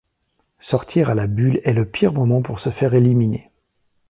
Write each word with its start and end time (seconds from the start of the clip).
Sortir 0.59 1.11
à 1.11 1.13
la 1.13 1.27
bulle 1.27 1.61
est 1.63 1.73
le 1.73 1.87
pire 1.87 2.11
moment 2.11 2.41
pour 2.41 2.59
se 2.59 2.71
faire 2.71 2.95
éliminer. 2.95 3.51